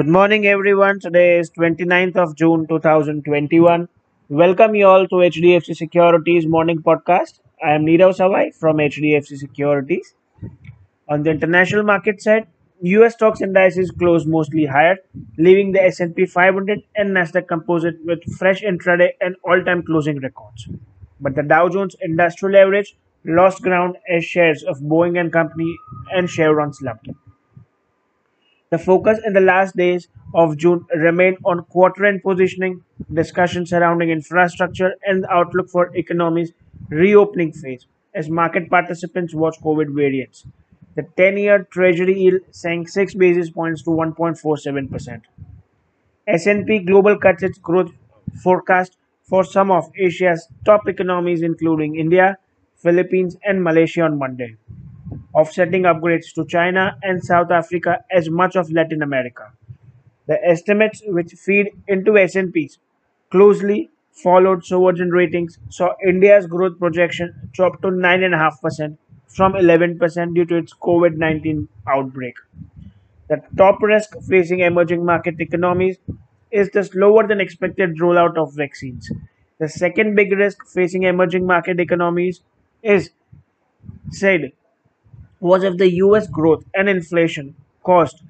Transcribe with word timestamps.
Good 0.00 0.08
morning, 0.08 0.46
everyone. 0.46 0.98
Today 0.98 1.38
is 1.38 1.50
29th 1.50 2.16
of 2.16 2.34
June 2.34 2.66
2021. 2.66 3.86
Welcome 4.30 4.74
you 4.74 4.86
all 4.86 5.06
to 5.06 5.16
HDFC 5.16 5.76
Securities 5.76 6.46
morning 6.46 6.80
podcast. 6.82 7.40
I 7.62 7.72
am 7.72 7.84
Nirav 7.84 8.14
Savai 8.20 8.54
from 8.54 8.78
HDFC 8.78 9.36
Securities. 9.36 10.14
On 11.06 11.22
the 11.22 11.30
international 11.30 11.82
market 11.82 12.22
side, 12.22 12.46
US 12.80 13.12
stocks 13.12 13.42
indices 13.42 13.90
closed 13.90 14.26
mostly 14.26 14.64
higher, 14.64 14.96
leaving 15.36 15.72
the 15.72 15.82
S&P 15.82 16.24
500 16.24 16.80
and 16.96 17.14
Nasdaq 17.14 17.46
Composite 17.46 18.02
with 18.02 18.24
fresh 18.38 18.62
intraday 18.62 19.10
and 19.20 19.36
all-time 19.44 19.82
closing 19.82 20.18
records. 20.20 20.66
But 21.20 21.34
the 21.34 21.42
Dow 21.42 21.68
Jones 21.68 21.94
Industrial 22.00 22.56
Average 22.56 22.96
lost 23.26 23.60
ground 23.60 23.98
as 24.08 24.24
shares 24.24 24.62
of 24.62 24.78
Boeing 24.78 25.20
and 25.20 25.30
Company 25.30 25.76
and 26.10 26.30
Chevron 26.30 26.72
slumped. 26.72 27.10
The 28.70 28.78
focus 28.78 29.18
in 29.26 29.32
the 29.32 29.40
last 29.40 29.76
days 29.76 30.06
of 30.32 30.56
June 30.56 30.86
remained 30.94 31.38
on 31.44 31.64
quarter-end 31.64 32.22
positioning, 32.22 32.84
discussions 33.12 33.70
surrounding 33.70 34.10
infrastructure, 34.10 34.94
and 35.04 35.24
the 35.24 35.30
outlook 35.32 35.68
for 35.68 35.90
economy's 35.96 36.52
reopening 36.88 37.52
phase 37.52 37.86
as 38.14 38.30
market 38.30 38.70
participants 38.70 39.34
watch 39.34 39.56
COVID 39.60 39.92
variants. 39.92 40.46
The 40.94 41.02
10-year 41.02 41.66
Treasury 41.72 42.16
yield 42.16 42.42
sank 42.52 42.88
6 42.88 43.14
basis 43.14 43.50
points 43.50 43.82
to 43.82 43.90
1.47%. 43.90 45.22
S&P 46.28 46.78
Global 46.80 47.18
cuts 47.18 47.42
its 47.42 47.58
growth 47.58 47.90
forecast 48.40 48.96
for 49.24 49.42
some 49.42 49.72
of 49.72 49.90
Asia's 49.98 50.46
top 50.64 50.88
economies 50.88 51.42
including 51.42 51.96
India, 51.96 52.36
Philippines 52.76 53.36
and 53.44 53.64
Malaysia 53.64 54.02
on 54.02 54.16
Monday 54.16 54.56
offsetting 55.34 55.82
upgrades 55.82 56.32
to 56.34 56.44
China 56.44 56.96
and 57.02 57.22
South 57.22 57.50
Africa 57.50 58.04
as 58.10 58.30
much 58.30 58.56
of 58.56 58.70
Latin 58.70 59.02
America. 59.02 59.52
The 60.26 60.44
estimates 60.44 61.02
which 61.06 61.32
feed 61.32 61.70
into 61.88 62.16
S&Ps 62.16 62.78
closely 63.30 63.90
followed 64.12 64.64
sovereign 64.64 65.10
ratings 65.10 65.58
saw 65.68 65.94
India's 66.06 66.46
growth 66.46 66.78
projection 66.78 67.50
drop 67.52 67.80
to 67.82 67.88
9.5% 67.88 68.96
from 69.28 69.52
11% 69.52 70.34
due 70.34 70.44
to 70.44 70.56
its 70.56 70.74
COVID-19 70.74 71.68
outbreak. 71.88 72.34
The 73.28 73.42
top 73.56 73.80
risk 73.82 74.16
facing 74.28 74.60
emerging 74.60 75.04
market 75.04 75.40
economies 75.40 75.98
is 76.50 76.68
the 76.70 76.82
slower 76.82 77.26
than 77.26 77.40
expected 77.40 77.98
rollout 77.98 78.36
of 78.36 78.54
vaccines. 78.54 79.10
The 79.58 79.68
second 79.68 80.16
big 80.16 80.32
risk 80.32 80.66
facing 80.66 81.04
emerging 81.04 81.46
market 81.46 81.78
economies 81.78 82.40
is 82.82 83.10
said 84.10 84.52
was 85.40 85.64
if 85.64 85.76
the 85.78 85.90
US 86.04 86.26
growth 86.26 86.64
and 86.74 86.88
inflation 86.88 87.54
caused 87.82 88.22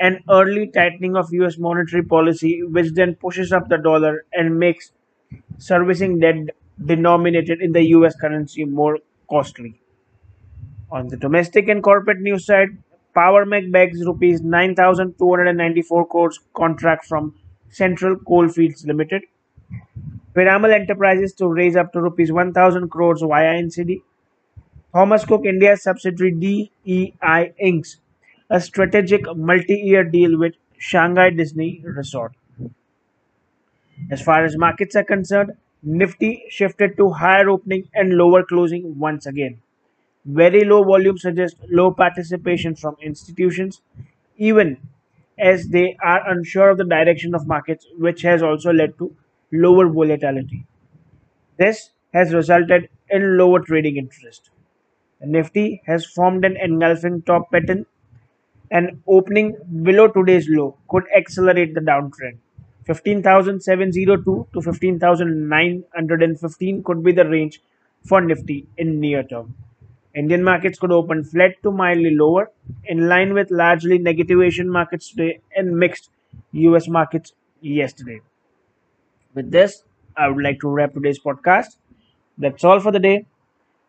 an 0.00 0.20
early 0.30 0.66
tightening 0.68 1.16
of 1.16 1.32
US 1.32 1.58
monetary 1.58 2.02
policy, 2.02 2.62
which 2.62 2.92
then 2.94 3.14
pushes 3.16 3.52
up 3.52 3.68
the 3.68 3.78
dollar 3.78 4.24
and 4.32 4.58
makes 4.58 4.92
servicing 5.58 6.18
debt 6.18 6.56
denominated 6.84 7.60
in 7.60 7.72
the 7.72 7.84
US 7.96 8.16
currency 8.16 8.64
more 8.64 8.98
costly. 9.28 9.80
On 10.90 11.08
the 11.08 11.16
domestic 11.16 11.68
and 11.68 11.82
corporate 11.82 12.20
news 12.20 12.46
side, 12.46 12.76
Power 13.14 13.44
Mech 13.44 13.70
bags 13.70 14.04
rupees 14.04 14.42
9,294 14.42 16.06
crores 16.06 16.40
contract 16.54 17.04
from 17.04 17.34
Central 17.70 18.16
Coalfields 18.16 18.84
Limited. 18.86 19.22
Piramal 20.34 20.72
Enterprises 20.72 21.34
to 21.34 21.46
raise 21.46 21.76
up 21.76 21.92
to 21.92 22.00
rupees 22.00 22.32
1,000 22.32 22.88
crores 22.88 23.22
via 23.22 23.54
NCD. 23.54 24.00
Thomas 24.94 25.24
Cook 25.24 25.44
India's 25.44 25.82
subsidiary 25.82 26.30
DEI 26.30 27.52
inks 27.58 27.98
a 28.48 28.60
strategic 28.60 29.22
multi-year 29.36 30.04
deal 30.04 30.38
with 30.38 30.54
Shanghai 30.78 31.30
Disney 31.30 31.82
Resort. 31.84 32.32
As 34.12 34.22
far 34.22 34.44
as 34.44 34.56
markets 34.56 34.94
are 34.94 35.02
concerned, 35.02 35.54
Nifty 35.82 36.44
shifted 36.48 36.96
to 36.96 37.10
higher 37.10 37.50
opening 37.50 37.88
and 37.92 38.16
lower 38.16 38.44
closing 38.44 38.96
once 39.00 39.26
again. 39.26 39.60
Very 40.24 40.64
low 40.64 40.84
volume 40.84 41.18
suggests 41.18 41.58
low 41.68 41.92
participation 41.92 42.76
from 42.76 42.96
institutions, 43.02 43.82
even 44.36 44.78
as 45.38 45.70
they 45.70 45.96
are 46.02 46.30
unsure 46.30 46.70
of 46.70 46.78
the 46.78 46.84
direction 46.84 47.34
of 47.34 47.48
markets, 47.48 47.88
which 47.98 48.22
has 48.22 48.42
also 48.44 48.72
led 48.72 48.96
to 48.98 49.16
lower 49.52 49.88
volatility. 49.88 50.66
This 51.58 51.90
has 52.14 52.32
resulted 52.34 52.88
in 53.10 53.38
lower 53.38 53.60
trading 53.60 53.98
interest. 53.98 54.51
Nifty 55.24 55.82
has 55.86 56.04
formed 56.06 56.44
an 56.44 56.56
engulfing 56.56 57.22
top 57.22 57.50
pattern 57.50 57.86
and 58.70 59.02
opening 59.06 59.56
below 59.82 60.08
today's 60.08 60.46
low 60.48 60.76
could 60.88 61.04
accelerate 61.16 61.74
the 61.74 61.80
downtrend. 61.80 62.38
15,702 62.86 64.46
to 64.52 64.60
15,915 64.62 66.82
could 66.82 67.02
be 67.04 67.12
the 67.12 67.28
range 67.28 67.60
for 68.04 68.20
Nifty 68.20 68.66
in 68.76 68.98
near 69.00 69.22
term. 69.22 69.54
Indian 70.14 70.42
markets 70.44 70.78
could 70.78 70.92
open 70.92 71.24
flat 71.24 71.52
to 71.62 71.70
mildly 71.70 72.14
lower, 72.14 72.50
in 72.84 73.08
line 73.08 73.32
with 73.34 73.50
largely 73.50 73.98
negative 73.98 74.40
Asian 74.42 74.68
markets 74.68 75.10
today 75.10 75.40
and 75.56 75.76
mixed 75.76 76.10
US 76.52 76.88
markets 76.88 77.32
yesterday. 77.60 78.20
With 79.34 79.50
this, 79.50 79.84
I 80.16 80.28
would 80.28 80.42
like 80.42 80.60
to 80.60 80.68
wrap 80.68 80.94
today's 80.94 81.18
podcast. 81.18 81.76
That's 82.38 82.64
all 82.64 82.80
for 82.80 82.92
the 82.92 82.98
day. 82.98 83.26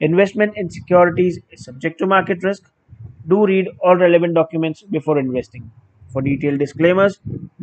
Investment 0.07 0.57
in 0.57 0.69
securities 0.69 1.39
is 1.49 1.63
subject 1.63 1.97
to 1.99 2.05
market 2.05 2.43
risk. 2.43 2.69
Do 3.27 3.45
read 3.45 3.69
all 3.81 3.95
relevant 3.95 4.33
documents 4.35 4.83
before 4.83 5.17
investing. 5.19 5.71
For 6.11 6.21
detailed 6.21 6.59
disclaimers, 6.59 7.19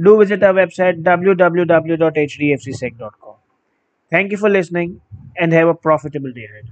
do 0.06 0.18
visit 0.18 0.42
our 0.42 0.54
website 0.54 1.02
www.hdfcsec.com. 1.02 3.34
Thank 4.10 4.32
you 4.32 4.38
for 4.38 4.48
listening 4.50 5.00
and 5.36 5.52
have 5.52 5.68
a 5.68 5.74
profitable 5.74 6.32
day 6.32 6.46
ahead. 6.46 6.70